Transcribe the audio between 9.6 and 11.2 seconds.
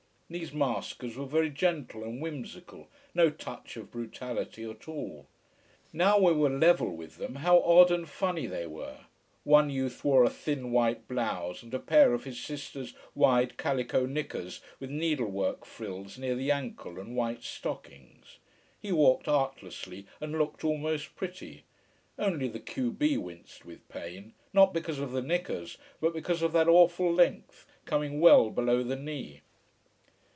youth wore a thin white